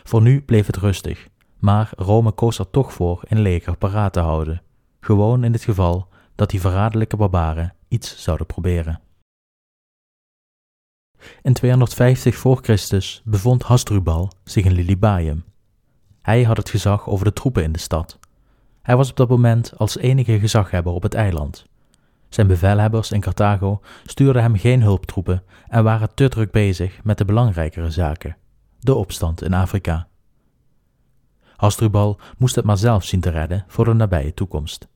Voor 0.03 0.21
nu 0.21 0.41
bleef 0.41 0.65
het 0.65 0.77
rustig, 0.77 1.27
maar 1.59 1.91
Rome 1.95 2.31
koos 2.31 2.59
er 2.59 2.69
toch 2.69 2.93
voor 2.93 3.21
een 3.27 3.41
leger 3.41 3.77
paraat 3.77 4.13
te 4.13 4.19
houden, 4.19 4.61
gewoon 4.99 5.43
in 5.43 5.53
het 5.53 5.63
geval 5.63 6.07
dat 6.35 6.49
die 6.49 6.61
verraderlijke 6.61 7.17
barbaren 7.17 7.73
iets 7.87 8.23
zouden 8.23 8.45
proberen. 8.45 9.01
In 11.41 11.53
250 11.53 12.35
voor 12.35 12.59
Christus 12.61 13.21
bevond 13.25 13.63
Hasdrubal 13.63 14.31
zich 14.43 14.65
in 14.65 14.71
Lilybaeum. 14.71 15.43
Hij 16.21 16.43
had 16.43 16.57
het 16.57 16.69
gezag 16.69 17.07
over 17.07 17.25
de 17.25 17.33
troepen 17.33 17.63
in 17.63 17.71
de 17.71 17.79
stad. 17.79 18.19
Hij 18.81 18.95
was 18.95 19.09
op 19.09 19.15
dat 19.15 19.29
moment 19.29 19.77
als 19.77 19.97
enige 19.97 20.39
gezaghebber 20.39 20.93
op 20.93 21.03
het 21.03 21.13
eiland. 21.13 21.65
Zijn 22.29 22.47
bevelhebbers 22.47 23.11
in 23.11 23.19
Carthago 23.19 23.81
stuurden 24.05 24.41
hem 24.41 24.57
geen 24.57 24.81
hulptroepen 24.81 25.43
en 25.67 25.83
waren 25.83 26.13
te 26.13 26.27
druk 26.27 26.51
bezig 26.51 27.03
met 27.03 27.17
de 27.17 27.25
belangrijkere 27.25 27.89
zaken, 27.89 28.37
de 28.79 28.93
opstand 28.93 29.41
in 29.41 29.53
Afrika. 29.53 30.07
Hasdrubal 31.55 32.19
moest 32.37 32.55
het 32.55 32.65
maar 32.65 32.77
zelf 32.77 33.03
zien 33.03 33.21
te 33.21 33.29
redden 33.29 33.65
voor 33.67 33.85
de 33.85 33.93
nabije 33.93 34.33
toekomst. 34.33 34.87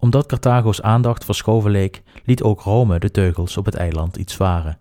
Omdat 0.00 0.26
Carthago's 0.26 0.80
aandacht 0.80 1.24
verschoven 1.24 1.70
leek, 1.70 2.02
liet 2.24 2.42
ook 2.42 2.60
Rome 2.60 2.98
de 2.98 3.10
teugels 3.10 3.56
op 3.56 3.64
het 3.64 3.74
eiland 3.74 4.16
iets 4.16 4.36
varen. 4.36 4.78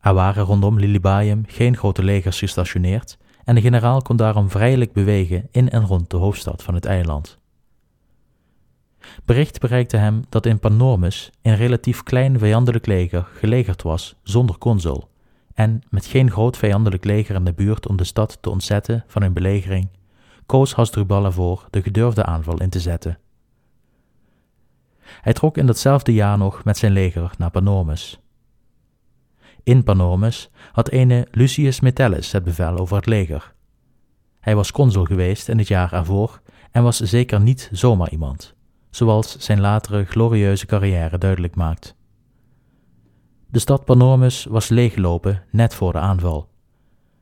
Er 0.00 0.14
waren 0.14 0.44
rondom 0.44 0.78
Lilybaeum 0.78 1.44
geen 1.46 1.76
grote 1.76 2.02
legers 2.02 2.38
gestationeerd 2.38 3.18
en 3.44 3.54
de 3.54 3.60
generaal 3.60 4.02
kon 4.02 4.16
daarom 4.16 4.50
vrijelijk 4.50 4.92
bewegen 4.92 5.48
in 5.50 5.70
en 5.70 5.86
rond 5.86 6.10
de 6.10 6.16
hoofdstad 6.16 6.62
van 6.62 6.74
het 6.74 6.84
eiland. 6.84 7.38
Bericht 9.24 9.60
bereikte 9.60 9.96
hem 9.96 10.24
dat 10.28 10.46
in 10.46 10.58
Panormus 10.58 11.30
een 11.42 11.56
relatief 11.56 12.02
klein 12.02 12.38
vijandelijk 12.38 12.86
leger 12.86 13.28
gelegerd 13.34 13.82
was 13.82 14.16
zonder 14.22 14.58
consul 14.58 15.08
en 15.54 15.82
met 15.88 16.06
geen 16.06 16.30
groot 16.30 16.56
vijandelijk 16.56 17.04
leger 17.04 17.34
in 17.34 17.44
de 17.44 17.52
buurt 17.52 17.86
om 17.86 17.96
de 17.96 18.04
stad 18.04 18.38
te 18.40 18.50
ontzetten 18.50 19.04
van 19.06 19.22
een 19.22 19.32
belegering, 19.32 19.88
koos 20.46 20.74
Hasdrubal 20.74 21.24
ervoor 21.24 21.66
de 21.70 21.82
gedurfde 21.82 22.24
aanval 22.24 22.60
in 22.60 22.70
te 22.70 22.80
zetten. 22.80 23.18
Hij 25.20 25.32
trok 25.32 25.56
in 25.56 25.66
datzelfde 25.66 26.12
jaar 26.12 26.38
nog 26.38 26.64
met 26.64 26.76
zijn 26.76 26.92
leger 26.92 27.32
naar 27.38 27.50
Panormus. 27.50 28.20
In 29.62 29.82
Panormus 29.82 30.50
had 30.72 30.88
ene 30.88 31.26
Lucius 31.30 31.80
Metellus 31.80 32.32
het 32.32 32.44
bevel 32.44 32.78
over 32.78 32.96
het 32.96 33.06
leger. 33.06 33.54
Hij 34.40 34.56
was 34.56 34.72
consul 34.72 35.04
geweest 35.04 35.48
in 35.48 35.58
het 35.58 35.68
jaar 35.68 35.92
ervoor 35.92 36.40
en 36.70 36.82
was 36.82 37.00
zeker 37.00 37.40
niet 37.40 37.68
zomaar 37.72 38.10
iemand, 38.10 38.54
zoals 38.90 39.36
zijn 39.36 39.60
latere 39.60 40.04
glorieuze 40.04 40.66
carrière 40.66 41.18
duidelijk 41.18 41.54
maakt. 41.54 41.94
De 43.46 43.58
stad 43.58 43.84
Panormus 43.84 44.44
was 44.44 44.68
leeggelopen 44.68 45.42
net 45.50 45.74
voor 45.74 45.92
de 45.92 45.98
aanval. 45.98 46.48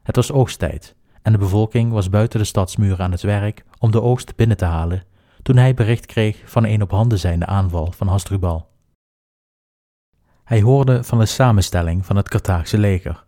Het 0.03 0.17
was 0.17 0.33
oogsttijd 0.33 0.97
en 1.23 1.33
de 1.33 1.39
bevolking 1.39 1.93
was 1.93 2.11
buiten 2.11 2.39
de 2.39 2.47
stadsmuren 2.47 3.05
aan 3.05 3.11
het 3.11 3.23
werk 3.23 3.65
om 3.79 3.91
de 3.91 4.03
oogst 4.03 4.37
binnen 4.37 4.57
te 4.57 4.65
halen 4.65 5.03
toen 5.49 5.57
hij 5.57 5.75
bericht 5.75 6.07
kreeg 6.07 6.43
van 6.45 6.65
een 6.65 6.83
op 6.83 6.91
handen 6.91 7.19
zijnde 7.19 7.47
aanval 7.47 7.93
van 7.93 8.07
Hasdrubal. 8.07 8.69
Hij 10.45 10.61
hoorde 10.61 11.05
van 11.05 11.19
de 11.19 11.27
samenstelling 11.27 12.07
van 12.07 12.17
het 12.17 12.29
Carthaagse 12.29 12.79
leger, 12.79 13.25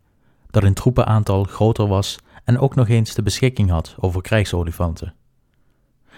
dat 0.51 0.65
in 0.65 0.75
troepenaantal 0.75 1.45
groter 1.45 1.87
was 1.87 2.19
en 2.45 2.59
ook 2.59 2.75
nog 2.75 2.89
eens 2.89 3.15
de 3.15 3.23
beschikking 3.23 3.71
had 3.71 3.95
over 3.99 4.23
krijgsolifanten. 4.23 5.15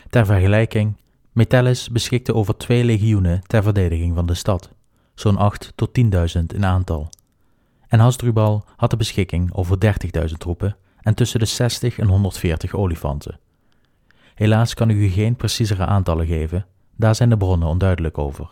Ter 0.09 0.27
vergelijking, 0.27 0.97
Metellus 1.33 1.89
beschikte 1.89 2.35
over 2.35 2.57
twee 2.57 2.85
legioenen 2.85 3.43
ter 3.43 3.63
verdediging 3.63 4.15
van 4.15 4.27
de 4.27 4.35
stad 4.35 4.71
zo'n 5.15 5.37
8 5.37 5.73
tot 5.75 6.01
10.000 6.37 6.41
in 6.47 6.65
aantal. 6.65 7.09
En 7.89 7.99
Hasdrubal 7.99 8.65
had 8.77 8.91
de 8.91 8.97
beschikking 8.97 9.55
over 9.55 9.77
30.000 10.29 10.33
troepen 10.39 10.77
en 11.01 11.15
tussen 11.15 11.41
de 11.41 11.47
60 11.47 11.99
en 11.99 12.09
140 12.09 12.75
olifanten. 12.75 13.39
Helaas 14.35 14.75
kan 14.75 14.91
ik 14.91 14.97
u 14.97 15.09
geen 15.09 15.37
preciezere 15.37 15.87
aantallen 15.87 16.27
geven, 16.27 16.67
daar 16.97 17.15
zijn 17.15 17.29
de 17.29 17.37
bronnen 17.37 17.69
onduidelijk 17.69 18.19
over. 18.19 18.51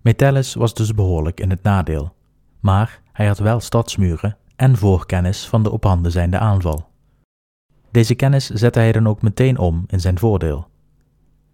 Metellus 0.00 0.54
was 0.54 0.74
dus 0.74 0.94
behoorlijk 0.94 1.40
in 1.40 1.50
het 1.50 1.62
nadeel, 1.62 2.14
maar 2.60 3.00
hij 3.12 3.26
had 3.26 3.38
wel 3.38 3.60
stadsmuren 3.60 4.36
en 4.56 4.76
voorkennis 4.76 5.46
van 5.46 5.62
de 5.62 5.70
op 5.70 5.84
handen 5.84 6.12
zijnde 6.12 6.38
aanval. 6.38 6.88
Deze 7.90 8.14
kennis 8.14 8.46
zette 8.46 8.78
hij 8.78 8.92
dan 8.92 9.08
ook 9.08 9.22
meteen 9.22 9.58
om 9.58 9.84
in 9.86 10.00
zijn 10.00 10.18
voordeel. 10.18 10.68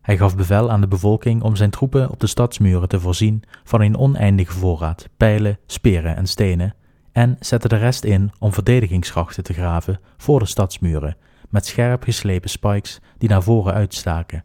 Hij 0.00 0.17
gaf 0.17 0.37
bevel 0.37 0.71
aan 0.71 0.81
de 0.81 0.89
bevolking 0.89 1.43
om 1.43 1.57
zijn 1.57 1.71
troepen 1.71 2.11
op 2.11 2.21
de 2.21 2.27
stadsmuren 2.27 2.89
te 2.89 3.00
voorzien 3.00 3.43
van 3.65 3.81
een 3.81 3.97
oneindige 3.97 4.53
voorraad 4.53 5.09
pijlen, 5.17 5.59
speren 5.67 6.17
en 6.17 6.27
stenen, 6.27 6.75
en 7.12 7.37
zette 7.41 7.69
de 7.69 7.77
rest 7.77 8.05
in 8.05 8.33
om 8.39 8.53
verdedigingsgrachten 8.53 9.43
te 9.43 9.53
graven 9.53 10.00
voor 10.17 10.39
de 10.39 10.47
stadsmuren, 10.47 11.17
met 11.50 11.66
scherp 11.66 12.02
geslepen 12.02 12.50
spikes 12.50 13.00
die 13.19 13.28
naar 13.28 13.42
voren 13.42 13.75
uitstaken. 13.75 14.45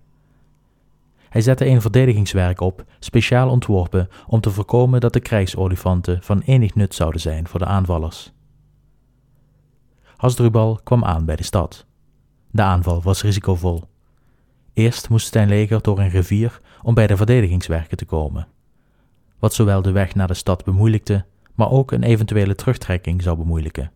Hij 1.30 1.42
zette 1.42 1.66
een 1.66 1.82
verdedigingswerk 1.82 2.62
op, 2.62 2.86
speciaal 3.00 3.50
ontworpen 3.50 4.10
om 4.28 4.42
te 4.42 4.52
voorkomen 4.52 5.00
dat 5.00 5.14
de 5.14 5.20
krijgsolifanten 5.20 6.24
van 6.24 6.40
enig 6.40 6.76
nut 6.76 6.96
zouden 6.96 7.22
zijn 7.22 7.48
voor 7.48 7.60
de 7.60 7.66
aanvallers. 7.66 8.34
Hasdrubal 10.16 10.80
kwam 10.84 11.04
aan 11.04 11.26
bij 11.26 11.36
de 11.36 11.44
stad. 11.44 11.86
De 12.52 12.62
aanval 12.62 13.02
was 13.02 13.22
risicovol. 13.22 13.84
Eerst 14.74 15.10
moest 15.10 15.34
zijn 15.34 15.48
leger 15.48 15.82
door 15.82 16.00
een 16.00 16.10
rivier 16.10 16.62
om 16.82 16.94
bij 16.94 17.08
de 17.08 17.18
verdedigingswerken 17.18 17.98
te 17.98 18.06
komen, 18.06 18.48
wat 19.40 19.54
zowel 19.54 19.82
de 19.82 19.92
weg 19.92 20.16
naar 20.16 20.28
de 20.28 20.34
stad 20.34 20.64
bemoeilijkte, 20.64 21.26
maar 21.56 21.70
ook 21.70 21.92
een 21.92 22.04
eventuele 22.04 22.56
terugtrekking 22.56 23.22
zou 23.22 23.38
bemoeilijken. 23.38 23.92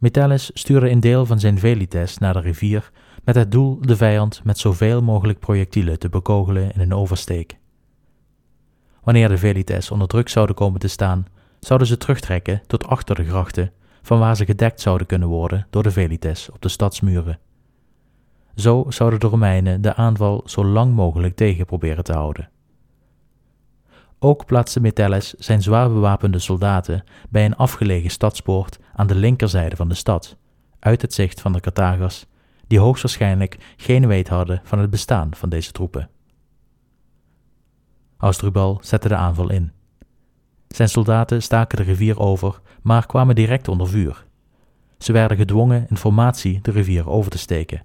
Metellus 0.00 0.50
stuurde 0.54 0.90
een 0.90 1.00
deel 1.00 1.26
van 1.26 1.40
zijn 1.40 1.58
velites 1.58 2.18
naar 2.18 2.32
de 2.32 2.40
rivier 2.40 2.90
met 3.24 3.34
het 3.34 3.52
doel 3.52 3.78
de 3.80 3.96
vijand 3.96 4.40
met 4.44 4.58
zoveel 4.58 5.02
mogelijk 5.02 5.38
projectielen 5.38 5.98
te 5.98 6.08
bekogelen 6.08 6.72
in 6.72 6.80
een 6.80 6.94
oversteek. 6.94 7.58
Wanneer 9.02 9.28
de 9.28 9.38
velites 9.38 9.90
onder 9.90 10.08
druk 10.08 10.28
zouden 10.28 10.54
komen 10.54 10.80
te 10.80 10.88
staan, 10.88 11.26
zouden 11.58 11.88
ze 11.88 11.96
terugtrekken 11.96 12.62
tot 12.66 12.86
achter 12.86 13.14
de 13.14 13.24
grachten, 13.24 13.72
van 14.02 14.18
waar 14.18 14.36
ze 14.36 14.44
gedekt 14.44 14.80
zouden 14.80 15.06
kunnen 15.06 15.28
worden 15.28 15.66
door 15.70 15.82
de 15.82 15.90
velites 15.90 16.50
op 16.50 16.62
de 16.62 16.68
stadsmuren. 16.68 17.38
Zo 18.54 18.84
zouden 18.88 19.20
de 19.20 19.26
Romeinen 19.26 19.80
de 19.80 19.94
aanval 19.94 20.42
zo 20.44 20.64
lang 20.64 20.94
mogelijk 20.94 21.36
tegen 21.36 21.66
proberen 21.66 22.04
te 22.04 22.12
houden. 22.12 22.50
Ook 24.22 24.46
plaatste 24.46 24.80
Metellus 24.80 25.34
zijn 25.34 25.62
zwaar 25.62 25.88
bewapende 25.88 26.38
soldaten 26.38 27.04
bij 27.30 27.44
een 27.44 27.56
afgelegen 27.56 28.10
stadspoort 28.10 28.78
aan 28.94 29.06
de 29.06 29.14
linkerzijde 29.14 29.76
van 29.76 29.88
de 29.88 29.94
stad, 29.94 30.36
uit 30.78 31.02
het 31.02 31.14
zicht 31.14 31.40
van 31.40 31.52
de 31.52 31.60
Carthagers, 31.60 32.26
die 32.66 32.78
hoogstwaarschijnlijk 32.78 33.74
geen 33.76 34.06
weet 34.06 34.28
hadden 34.28 34.60
van 34.64 34.78
het 34.78 34.90
bestaan 34.90 35.34
van 35.34 35.48
deze 35.48 35.72
troepen. 35.72 36.08
Hasdrubal 38.16 38.78
zette 38.82 39.08
de 39.08 39.14
aanval 39.16 39.50
in. 39.50 39.72
Zijn 40.68 40.88
soldaten 40.88 41.42
staken 41.42 41.78
de 41.78 41.84
rivier 41.84 42.18
over, 42.18 42.60
maar 42.82 43.06
kwamen 43.06 43.34
direct 43.34 43.68
onder 43.68 43.88
vuur. 43.88 44.26
Ze 44.98 45.12
werden 45.12 45.36
gedwongen 45.36 45.86
in 45.88 45.96
formatie 45.96 46.60
de 46.62 46.70
rivier 46.70 47.08
over 47.08 47.30
te 47.30 47.38
steken. 47.38 47.84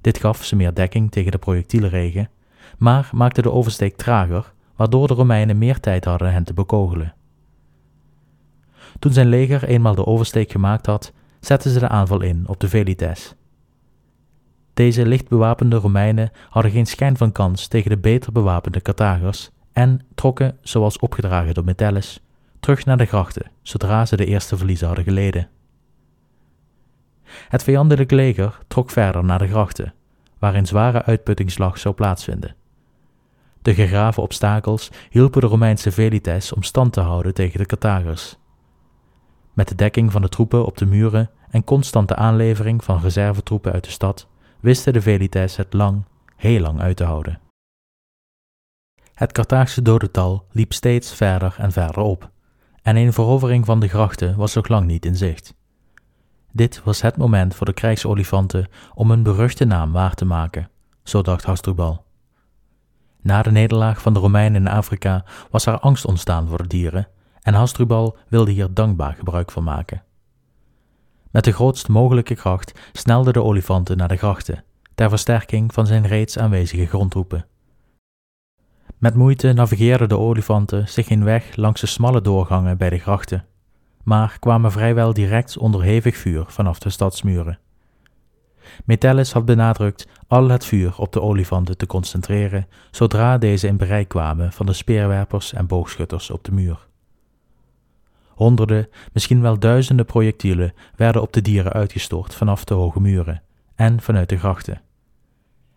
Dit 0.00 0.18
gaf 0.18 0.44
ze 0.44 0.56
meer 0.56 0.74
dekking 0.74 1.10
tegen 1.10 1.32
de 1.32 1.38
projectielenregen, 1.38 2.30
maar 2.78 3.10
maakte 3.12 3.42
de 3.42 3.52
oversteek 3.52 3.96
trager, 3.96 4.52
waardoor 4.82 5.06
de 5.06 5.14
Romeinen 5.14 5.58
meer 5.58 5.80
tijd 5.80 6.04
hadden 6.04 6.32
hen 6.32 6.44
te 6.44 6.54
bekogelen. 6.54 7.14
Toen 8.98 9.12
zijn 9.12 9.26
leger 9.26 9.64
eenmaal 9.64 9.94
de 9.94 10.06
oversteek 10.06 10.50
gemaakt 10.50 10.86
had, 10.86 11.12
zetten 11.40 11.70
ze 11.70 11.78
de 11.78 11.88
aanval 11.88 12.20
in 12.20 12.48
op 12.48 12.60
de 12.60 12.68
Velites. 12.68 13.34
Deze 14.74 15.06
licht 15.06 15.28
bewapende 15.28 15.76
Romeinen 15.76 16.30
hadden 16.48 16.72
geen 16.72 16.86
schijn 16.86 17.16
van 17.16 17.32
kans 17.32 17.66
tegen 17.66 17.90
de 17.90 17.98
beter 17.98 18.32
bewapende 18.32 18.80
Carthagers 18.80 19.50
en 19.72 20.00
trokken, 20.14 20.58
zoals 20.62 20.98
opgedragen 20.98 21.54
door 21.54 21.64
Metellus, 21.64 22.20
terug 22.60 22.84
naar 22.84 22.96
de 22.96 23.06
grachten 23.06 23.50
zodra 23.62 24.06
ze 24.06 24.16
de 24.16 24.26
eerste 24.26 24.56
verliezen 24.56 24.86
hadden 24.86 25.04
geleden. 25.04 25.48
Het 27.48 27.62
vijandelijke 27.62 28.14
leger 28.14 28.58
trok 28.66 28.90
verder 28.90 29.24
naar 29.24 29.38
de 29.38 29.48
grachten, 29.48 29.94
waar 30.38 30.54
een 30.54 30.66
zware 30.66 31.02
uitputtingsslag 31.04 31.78
zou 31.78 31.94
plaatsvinden. 31.94 32.54
De 33.62 33.74
gegraven 33.74 34.22
obstakels 34.22 34.90
hielpen 35.10 35.40
de 35.40 35.46
Romeinse 35.46 35.92
velites 35.92 36.52
om 36.52 36.62
stand 36.62 36.92
te 36.92 37.00
houden 37.00 37.34
tegen 37.34 37.58
de 37.58 37.66
Carthagers. 37.66 38.36
Met 39.52 39.68
de 39.68 39.74
dekking 39.74 40.12
van 40.12 40.22
de 40.22 40.28
troepen 40.28 40.66
op 40.66 40.76
de 40.76 40.86
muren 40.86 41.30
en 41.50 41.64
constante 41.64 42.16
aanlevering 42.16 42.84
van 42.84 43.00
reservetroepen 43.00 43.72
uit 43.72 43.84
de 43.84 43.90
stad 43.90 44.26
wisten 44.60 44.92
de 44.92 45.02
velites 45.02 45.56
het 45.56 45.72
lang, 45.72 46.04
heel 46.36 46.60
lang 46.60 46.80
uit 46.80 46.96
te 46.96 47.04
houden. 47.04 47.40
Het 49.14 49.32
Carthaagse 49.32 49.82
dodental 49.82 50.46
liep 50.50 50.72
steeds 50.72 51.14
verder 51.14 51.54
en 51.58 51.72
verder 51.72 52.02
op, 52.02 52.30
en 52.82 52.96
een 52.96 53.12
verovering 53.12 53.64
van 53.64 53.80
de 53.80 53.88
grachten 53.88 54.36
was 54.36 54.54
nog 54.54 54.68
lang 54.68 54.86
niet 54.86 55.04
in 55.04 55.16
zicht. 55.16 55.54
Dit 56.52 56.82
was 56.84 57.02
het 57.02 57.16
moment 57.16 57.54
voor 57.54 57.66
de 57.66 57.72
krijgsolifanten 57.72 58.68
om 58.94 59.10
hun 59.10 59.22
beruchte 59.22 59.64
naam 59.64 59.92
waar 59.92 60.14
te 60.14 60.24
maken, 60.24 60.70
zo 61.02 61.22
dacht 61.22 61.44
Hasdrubal. 61.44 62.04
Na 63.22 63.42
de 63.42 63.50
nederlaag 63.50 64.02
van 64.02 64.12
de 64.12 64.18
Romeinen 64.18 64.60
in 64.60 64.72
Afrika 64.72 65.24
was 65.50 65.66
er 65.66 65.78
angst 65.78 66.04
ontstaan 66.04 66.48
voor 66.48 66.58
de 66.58 66.68
dieren, 66.68 67.08
en 67.42 67.54
Hasdrubal 67.54 68.16
wilde 68.28 68.50
hier 68.50 68.74
dankbaar 68.74 69.14
gebruik 69.14 69.50
van 69.50 69.64
maken. 69.64 70.02
Met 71.30 71.44
de 71.44 71.52
grootst 71.52 71.88
mogelijke 71.88 72.34
kracht 72.34 72.72
snelden 72.92 73.32
de 73.32 73.42
olifanten 73.42 73.96
naar 73.96 74.08
de 74.08 74.16
grachten, 74.16 74.64
ter 74.94 75.08
versterking 75.08 75.74
van 75.74 75.86
zijn 75.86 76.06
reeds 76.06 76.38
aanwezige 76.38 76.86
grondtroepen. 76.86 77.46
Met 78.98 79.14
moeite 79.14 79.52
navigeerden 79.52 80.08
de 80.08 80.18
olifanten 80.18 80.88
zich 80.88 81.10
een 81.10 81.24
weg 81.24 81.56
langs 81.56 81.80
de 81.80 81.86
smalle 81.86 82.20
doorgangen 82.20 82.76
bij 82.76 82.90
de 82.90 82.98
grachten, 82.98 83.46
maar 84.02 84.36
kwamen 84.38 84.72
vrijwel 84.72 85.12
direct 85.12 85.58
onder 85.58 85.82
hevig 85.82 86.16
vuur 86.16 86.44
vanaf 86.48 86.78
de 86.78 86.90
stadsmuren. 86.90 87.58
Metellus 88.84 89.32
had 89.32 89.44
benadrukt 89.44 90.06
al 90.26 90.48
het 90.48 90.64
vuur 90.64 90.98
op 90.98 91.12
de 91.12 91.20
olifanten 91.20 91.76
te 91.76 91.86
concentreren 91.86 92.66
zodra 92.90 93.38
deze 93.38 93.66
in 93.66 93.76
bereik 93.76 94.08
kwamen 94.08 94.52
van 94.52 94.66
de 94.66 94.72
speerwerpers 94.72 95.52
en 95.52 95.66
boogschutters 95.66 96.30
op 96.30 96.44
de 96.44 96.52
muur. 96.52 96.86
Honderden, 98.28 98.88
misschien 99.12 99.40
wel 99.40 99.58
duizenden 99.58 100.06
projectielen 100.06 100.72
werden 100.96 101.22
op 101.22 101.32
de 101.32 101.42
dieren 101.42 101.72
uitgestort 101.72 102.34
vanaf 102.34 102.64
de 102.64 102.74
hoge 102.74 103.00
muren 103.00 103.42
en 103.74 104.00
vanuit 104.00 104.28
de 104.28 104.38
grachten. 104.38 104.80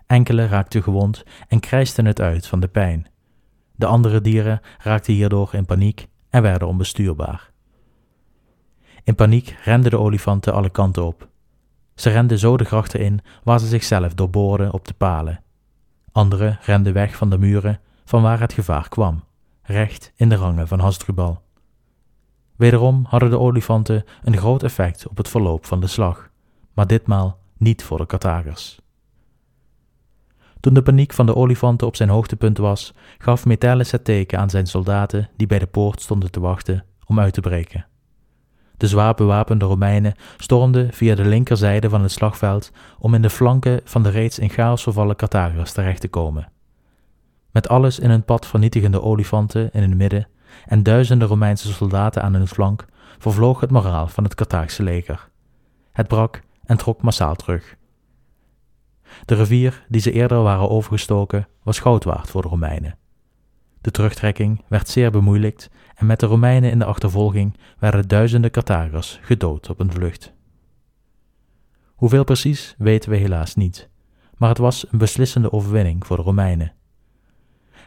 Enkele 0.08 0.48
raakten 0.48 0.84
gewond 0.84 1.24
en 1.48 1.60
krijsten 1.60 2.06
het 2.06 2.22
uit 2.22 2.48
van 2.48 2.60
de 2.60 2.68
pijn. 2.68 3.08
De 3.76 3.86
andere 3.86 4.22
dieren 4.22 4.62
raakten 4.78 5.14
hierdoor 5.14 5.54
in 5.54 5.66
paniek 5.66 6.08
en 6.30 6.42
werden 6.42 6.68
onbestuurbaar. 6.68 7.52
In 9.04 9.16
paniek 9.16 9.58
renden 9.64 9.92
de 9.92 10.00
olifanten 10.00 10.54
alle 10.54 10.70
kanten 10.70 11.06
op. 11.06 11.28
Ze 11.96 12.10
renden 12.10 12.40
zo 12.40 12.58
de 12.58 12.64
grachten 12.64 13.00
in 13.00 13.20
waar 13.44 13.60
ze 13.60 13.68
zichzelf 13.68 14.14
doorboorden 14.14 14.74
op 14.74 14.88
de 14.88 14.94
palen. 14.94 15.44
Anderen 16.12 16.60
renden 16.62 16.94
weg 16.94 17.16
van 17.16 17.30
de 17.30 17.38
muren 17.38 17.80
van 18.06 18.22
waar 18.22 18.40
het 18.40 18.54
gevaar 18.54 18.90
kwam, 18.90 19.24
recht 19.62 20.14
in 20.16 20.30
de 20.30 20.36
rangen 20.36 20.68
van 20.68 20.80
Hasdrubal. 20.80 21.42
Wederom 22.56 23.06
hadden 23.08 23.30
de 23.30 23.40
olifanten 23.40 24.04
een 24.24 24.38
groot 24.38 24.64
effect 24.64 25.08
op 25.08 25.18
het 25.18 25.28
verloop 25.28 25.66
van 25.66 25.80
de 25.80 25.88
slag, 25.88 26.30
maar 26.74 26.88
ditmaal 26.88 27.40
niet 27.58 27.84
voor 27.84 27.98
de 27.98 28.06
Carthagers. 28.06 28.80
Toen 30.60 30.74
de 30.74 30.82
paniek 30.82 31.14
van 31.14 31.26
de 31.26 31.36
olifanten 31.36 31.88
op 31.88 31.96
zijn 31.96 32.10
hoogtepunt 32.10 32.58
was, 32.58 32.94
gaf 33.18 33.46
Metellus 33.46 33.92
het 33.92 34.04
teken 34.04 34.40
aan 34.40 34.50
zijn 34.50 34.68
soldaten 34.68 35.30
die 35.38 35.48
bij 35.48 35.60
de 35.60 35.68
poort 35.68 36.02
stonden 36.02 36.32
te 36.32 36.40
wachten 36.40 36.86
om 37.06 37.20
uit 37.20 37.34
te 37.34 37.42
breken. 37.42 37.86
De 38.78 38.88
zwaar 38.88 39.14
bewapende 39.14 39.66
Romeinen 39.66 40.14
stormden 40.38 40.94
via 40.94 41.16
de 41.16 41.26
linkerzijde 41.26 41.90
van 41.90 42.02
het 42.02 42.12
slagveld 42.12 42.72
om 43.00 43.14
in 43.14 43.22
de 43.22 43.30
flanken 43.30 43.82
van 43.84 44.04
de 44.04 44.10
reeds 44.10 44.40
in 44.40 44.50
chaos 44.50 44.84
vervallen 44.84 45.16
Carthagers 45.16 45.72
terecht 45.72 46.02
te 46.02 46.08
komen. 46.08 46.52
Met 47.52 47.68
alles 47.68 48.00
in 48.00 48.10
hun 48.10 48.24
pad 48.24 48.46
vernietigende 48.46 49.02
olifanten 49.02 49.72
in 49.72 49.82
het 49.82 49.96
midden 49.96 50.28
en 50.66 50.84
duizenden 50.84 51.28
Romeinse 51.28 51.74
soldaten 51.74 52.22
aan 52.22 52.34
hun 52.34 52.48
flank 52.48 52.86
vervloog 53.18 53.60
het 53.60 53.72
moraal 53.72 54.08
van 54.08 54.24
het 54.24 54.36
Carthaagse 54.36 54.84
leger. 54.84 55.30
Het 55.92 56.08
brak 56.08 56.42
en 56.66 56.78
trok 56.78 57.02
massaal 57.02 57.36
terug. 57.36 57.76
De 59.26 59.36
rivier 59.36 59.86
die 59.88 60.02
ze 60.02 60.12
eerder 60.12 60.42
waren 60.42 60.70
overgestoken 60.70 61.48
was 61.64 61.80
goud 61.80 62.04
waard 62.04 62.30
voor 62.30 62.42
de 62.42 62.48
Romeinen. 62.48 62.98
De 63.82 63.92
terugtrekking 63.92 64.64
werd 64.68 64.90
zeer 64.90 65.12
bemoeilijkt 65.12 65.70
en 65.96 66.06
met 66.06 66.20
de 66.20 66.26
Romeinen 66.26 66.72
in 66.72 66.80
de 66.80 66.86
achtervolging 66.86 67.58
werden 67.80 68.08
duizenden 68.08 68.52
Carthagers 68.52 69.20
gedood 69.22 69.70
op 69.70 69.80
een 69.80 69.92
vlucht. 69.92 70.34
Hoeveel 71.96 72.24
precies 72.24 72.76
weten 72.78 73.10
we 73.10 73.16
helaas 73.16 73.56
niet, 73.56 73.90
maar 74.38 74.50
het 74.50 74.58
was 74.58 74.86
een 74.92 74.98
beslissende 74.98 75.52
overwinning 75.52 76.06
voor 76.06 76.18
de 76.18 76.24
Romeinen. 76.24 76.74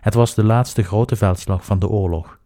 Het 0.00 0.14
was 0.14 0.34
de 0.34 0.44
laatste 0.44 0.82
grote 0.82 1.16
veldslag 1.16 1.64
van 1.64 1.78
de 1.78 1.88
oorlog. 1.88 2.38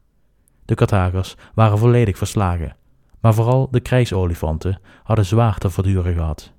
De 0.64 0.74
Carthagers 0.74 1.36
waren 1.54 1.78
volledig 1.78 2.18
verslagen, 2.18 2.76
maar 3.20 3.34
vooral 3.34 3.68
de 3.70 3.80
krijgsolifanten 3.80 4.80
hadden 5.02 5.24
zwaar 5.24 5.58
te 5.58 5.70
verduren 5.70 6.14
gehad. 6.14 6.52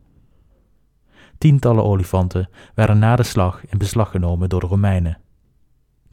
Tientallen 1.37 1.83
olifanten 1.83 2.49
werden 2.75 2.99
na 2.99 3.15
de 3.15 3.23
slag 3.23 3.65
in 3.65 3.77
beslag 3.77 4.11
genomen 4.11 4.49
door 4.49 4.59
de 4.59 4.67
Romeinen. 4.67 5.17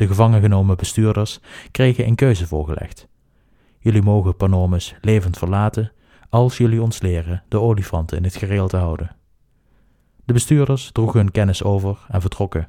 De 0.00 0.06
gevangen 0.06 0.40
genomen 0.40 0.76
bestuurders 0.76 1.40
kregen 1.70 2.06
een 2.06 2.14
keuze 2.14 2.46
voorgelegd. 2.46 3.08
Jullie 3.78 4.02
mogen 4.02 4.36
Panomus 4.36 4.94
levend 5.00 5.38
verlaten 5.38 5.92
als 6.28 6.56
jullie 6.56 6.82
ons 6.82 7.00
leren 7.00 7.42
de 7.48 7.60
olifanten 7.60 8.16
in 8.16 8.24
het 8.24 8.36
gereel 8.36 8.68
te 8.68 8.76
houden. 8.76 9.16
De 10.24 10.32
bestuurders 10.32 10.92
droegen 10.92 11.20
hun 11.20 11.30
kennis 11.30 11.62
over 11.62 11.98
en 12.08 12.20
vertrokken. 12.20 12.68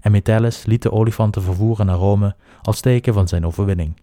En 0.00 0.10
Metellus 0.10 0.64
liet 0.64 0.82
de 0.82 0.92
olifanten 0.92 1.42
vervoeren 1.42 1.86
naar 1.86 1.96
Rome 1.96 2.36
als 2.62 2.80
teken 2.80 3.14
van 3.14 3.28
zijn 3.28 3.46
overwinning. 3.46 4.00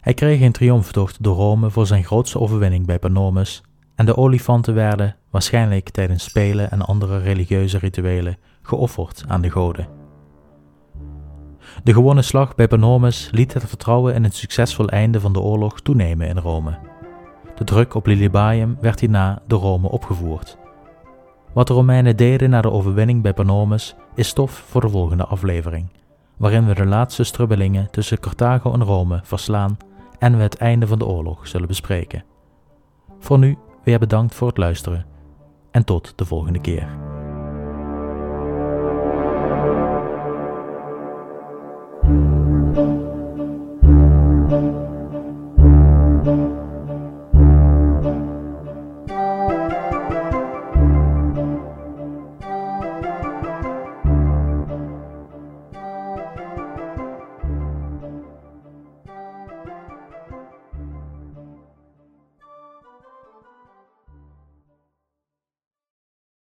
Hij 0.00 0.14
kreeg 0.14 0.40
een 0.40 0.52
triomftocht 0.52 1.22
door 1.22 1.36
Rome 1.36 1.70
voor 1.70 1.86
zijn 1.86 2.04
grootste 2.04 2.40
overwinning 2.40 2.86
bij 2.86 2.98
Panomus 2.98 3.62
en 3.94 4.06
de 4.06 4.16
olifanten 4.16 4.74
werden, 4.74 5.16
waarschijnlijk 5.30 5.90
tijdens 5.90 6.24
spelen 6.24 6.70
en 6.70 6.82
andere 6.82 7.18
religieuze 7.18 7.78
rituelen, 7.78 8.38
geofferd 8.62 9.24
aan 9.28 9.40
de 9.40 9.50
goden. 9.50 10.03
De 11.82 11.92
gewonnen 11.92 12.24
slag 12.24 12.54
bij 12.54 12.68
Panomus 12.68 13.28
liet 13.30 13.54
het 13.54 13.64
vertrouwen 13.64 14.14
in 14.14 14.24
een 14.24 14.32
succesvol 14.32 14.88
einde 14.88 15.20
van 15.20 15.32
de 15.32 15.40
oorlog 15.40 15.80
toenemen 15.80 16.28
in 16.28 16.38
Rome. 16.38 16.78
De 17.54 17.64
druk 17.64 17.94
op 17.94 18.06
Lilybaeum 18.06 18.76
werd 18.80 19.00
hierna 19.00 19.42
door 19.46 19.60
Rome 19.60 19.88
opgevoerd. 19.88 20.58
Wat 21.52 21.66
de 21.66 21.72
Romeinen 21.72 22.16
deden 22.16 22.50
na 22.50 22.60
de 22.60 22.70
overwinning 22.70 23.22
bij 23.22 23.34
Panomus 23.34 23.94
is 24.14 24.28
stof 24.28 24.52
voor 24.52 24.80
de 24.80 24.88
volgende 24.88 25.24
aflevering, 25.24 25.88
waarin 26.36 26.66
we 26.66 26.74
de 26.74 26.86
laatste 26.86 27.24
strubbelingen 27.24 27.90
tussen 27.90 28.20
Carthago 28.20 28.72
en 28.72 28.84
Rome 28.84 29.20
verslaan 29.22 29.76
en 30.18 30.36
we 30.36 30.42
het 30.42 30.56
einde 30.56 30.86
van 30.86 30.98
de 30.98 31.06
oorlog 31.06 31.46
zullen 31.46 31.68
bespreken. 31.68 32.24
Voor 33.18 33.38
nu 33.38 33.58
weer 33.84 33.98
bedankt 33.98 34.34
voor 34.34 34.48
het 34.48 34.58
luisteren 34.58 35.06
en 35.70 35.84
tot 35.84 36.12
de 36.16 36.24
volgende 36.24 36.60
keer. 36.60 37.13